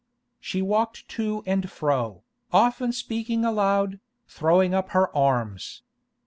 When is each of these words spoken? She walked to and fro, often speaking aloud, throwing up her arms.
She 0.39 0.63
walked 0.63 1.07
to 1.09 1.43
and 1.45 1.69
fro, 1.69 2.23
often 2.51 2.91
speaking 2.91 3.45
aloud, 3.45 3.99
throwing 4.27 4.73
up 4.73 4.89
her 4.97 5.15
arms. 5.15 5.83